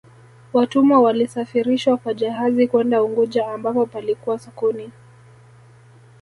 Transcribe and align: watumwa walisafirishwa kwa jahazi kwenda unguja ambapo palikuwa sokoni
watumwa 0.53 0.99
walisafirishwa 1.01 1.97
kwa 1.97 2.13
jahazi 2.13 2.67
kwenda 2.67 3.03
unguja 3.03 3.47
ambapo 3.51 3.85
palikuwa 3.85 4.39
sokoni 4.39 4.91